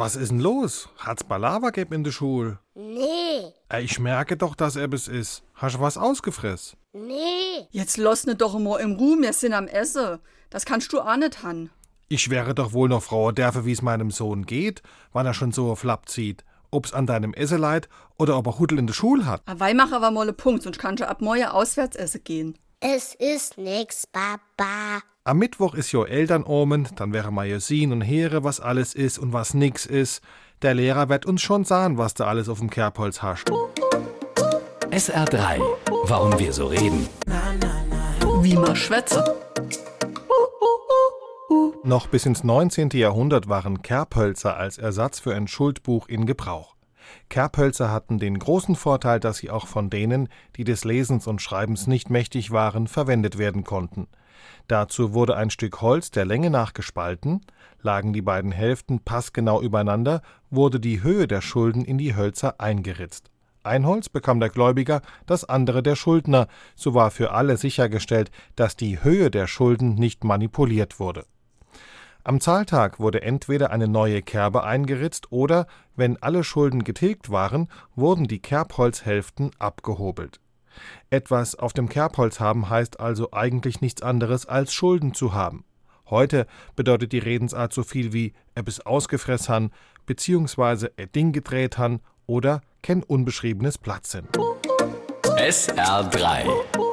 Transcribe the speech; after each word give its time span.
Was 0.00 0.16
ist 0.16 0.30
denn 0.30 0.40
los? 0.40 0.88
Hat's 0.96 1.22
Balava 1.22 1.68
geb 1.68 1.92
in 1.92 2.04
der 2.04 2.10
Schule? 2.10 2.58
Nee, 2.74 3.52
Äh, 3.68 3.82
Ich 3.82 3.98
merke 3.98 4.38
doch, 4.38 4.54
dass 4.54 4.74
er 4.74 4.90
es 4.94 5.08
ist. 5.08 5.42
Hast 5.52 5.76
du 5.76 5.80
was 5.80 5.98
ausgefressen? 5.98 6.78
nee. 6.94 7.66
Jetzt 7.70 7.98
lass 7.98 8.24
ne 8.24 8.34
doch 8.34 8.54
immer 8.54 8.80
im 8.80 8.92
Ruhm, 8.92 9.20
wir 9.20 9.34
sind 9.34 9.52
am 9.52 9.66
Essen. 9.68 10.18
Das 10.48 10.64
kannst 10.64 10.90
du 10.94 11.02
auch 11.02 11.16
nicht 11.18 11.42
han. 11.42 11.68
Ich 12.08 12.30
wäre 12.30 12.54
doch 12.54 12.72
wohl 12.72 12.88
noch 12.88 13.02
froh, 13.02 13.30
derfe, 13.30 13.66
wie 13.66 13.72
es 13.72 13.82
meinem 13.82 14.10
Sohn 14.10 14.46
geht, 14.46 14.80
wann 15.12 15.26
er 15.26 15.34
schon 15.34 15.52
so 15.52 15.70
auf 15.70 15.84
Lapp 15.84 16.08
zieht. 16.08 16.46
Ob's 16.70 16.94
an 16.94 17.06
deinem 17.06 17.34
Essen 17.34 17.58
leid 17.58 17.90
oder 18.18 18.38
ob 18.38 18.46
er 18.46 18.58
Huddel 18.58 18.78
in 18.78 18.86
der 18.86 18.94
Schule 18.94 19.26
hat. 19.26 19.42
A 19.44 19.60
Weimar 19.60 19.92
aber 19.92 20.10
mal 20.10 20.32
Punkt, 20.32 20.62
sonst 20.62 20.78
kannst 20.78 21.02
du 21.02 21.08
ab 21.08 21.20
morgen 21.20 21.44
auswärts 21.44 21.96
essen 21.96 22.24
gehen. 22.24 22.58
Es 22.80 23.14
ist 23.16 23.58
nix, 23.58 24.06
Papa. 24.06 25.02
Am 25.22 25.36
Mittwoch 25.36 25.74
ist 25.74 25.92
jo 25.92 26.04
Elternomen, 26.04 26.88
dann 26.96 27.12
wäre 27.12 27.30
mal 27.30 27.46
jo 27.46 27.58
sehen 27.58 27.92
und 27.92 28.00
here, 28.00 28.42
was 28.42 28.58
alles 28.58 28.94
ist 28.94 29.18
und 29.18 29.34
was 29.34 29.52
nix 29.52 29.84
ist. 29.84 30.22
Der 30.62 30.72
Lehrer 30.72 31.10
wird 31.10 31.26
uns 31.26 31.42
schon 31.42 31.64
sagen, 31.64 31.98
was 31.98 32.14
da 32.14 32.24
alles 32.24 32.48
auf 32.48 32.60
dem 32.60 32.70
Kerbholz 32.70 33.20
hascht. 33.20 33.50
SR3. 34.90 35.60
Warum 36.04 36.38
wir 36.38 36.54
so 36.54 36.68
reden. 36.68 37.06
Wie 38.40 38.54
man 38.54 38.74
schwätze. 38.74 39.22
Noch 41.84 42.06
bis 42.06 42.24
ins 42.24 42.42
19. 42.42 42.88
Jahrhundert 42.94 43.46
waren 43.46 43.82
Kerbhölzer 43.82 44.56
als 44.56 44.78
Ersatz 44.78 45.20
für 45.20 45.34
ein 45.34 45.48
Schuldbuch 45.48 46.08
in 46.08 46.24
Gebrauch. 46.24 46.76
Kerbhölzer 47.28 47.90
hatten 47.90 48.18
den 48.18 48.38
großen 48.38 48.76
Vorteil, 48.76 49.20
dass 49.20 49.38
sie 49.38 49.50
auch 49.50 49.66
von 49.66 49.90
denen, 49.90 50.28
die 50.56 50.64
des 50.64 50.84
Lesens 50.84 51.26
und 51.26 51.42
Schreibens 51.42 51.86
nicht 51.86 52.10
mächtig 52.10 52.50
waren, 52.50 52.86
verwendet 52.86 53.38
werden 53.38 53.64
konnten. 53.64 54.08
Dazu 54.68 55.14
wurde 55.14 55.36
ein 55.36 55.50
Stück 55.50 55.80
Holz 55.80 56.10
der 56.10 56.24
Länge 56.24 56.50
nach 56.50 56.74
gespalten, 56.74 57.40
lagen 57.82 58.12
die 58.12 58.22
beiden 58.22 58.52
Hälften 58.52 59.00
passgenau 59.00 59.60
übereinander, 59.60 60.22
wurde 60.50 60.80
die 60.80 61.02
Höhe 61.02 61.26
der 61.26 61.40
Schulden 61.40 61.84
in 61.84 61.98
die 61.98 62.14
Hölzer 62.14 62.60
eingeritzt. 62.60 63.30
Ein 63.62 63.86
Holz 63.86 64.08
bekam 64.08 64.40
der 64.40 64.48
Gläubiger, 64.48 65.02
das 65.26 65.44
andere 65.44 65.82
der 65.82 65.94
Schuldner, 65.94 66.46
so 66.76 66.94
war 66.94 67.10
für 67.10 67.32
alle 67.32 67.56
sichergestellt, 67.56 68.30
dass 68.56 68.74
die 68.74 69.02
Höhe 69.02 69.30
der 69.30 69.46
Schulden 69.46 69.96
nicht 69.96 70.24
manipuliert 70.24 70.98
wurde. 70.98 71.26
Am 72.22 72.38
Zahltag 72.40 73.00
wurde 73.00 73.22
entweder 73.22 73.70
eine 73.70 73.88
neue 73.88 74.20
Kerbe 74.20 74.62
eingeritzt 74.62 75.32
oder, 75.32 75.66
wenn 75.96 76.22
alle 76.22 76.44
Schulden 76.44 76.84
getilgt 76.84 77.30
waren, 77.30 77.68
wurden 77.96 78.28
die 78.28 78.40
Kerbholzhälften 78.40 79.52
abgehobelt. 79.58 80.38
Etwas 81.08 81.54
auf 81.54 81.72
dem 81.72 81.88
Kerbholz 81.88 82.38
haben 82.38 82.68
heißt 82.68 83.00
also 83.00 83.32
eigentlich 83.32 83.80
nichts 83.80 84.02
anderes 84.02 84.46
als 84.46 84.74
Schulden 84.74 85.14
zu 85.14 85.32
haben. 85.32 85.64
Heute 86.10 86.46
bedeutet 86.76 87.12
die 87.12 87.18
Redensart 87.18 87.72
so 87.72 87.82
viel 87.82 88.12
wie 88.12 88.34
er 88.54 88.64
bis 88.64 88.80
han, 89.48 89.70
beziehungsweise 90.04 90.92
er 90.96 91.06
Ding 91.06 91.32
gedreht 91.32 91.78
han 91.78 92.00
oder 92.26 92.60
kein 92.82 93.02
unbeschriebenes 93.02 93.78
Blatt 93.78 94.06
sind. 94.06 94.28
SR3. 95.36 96.89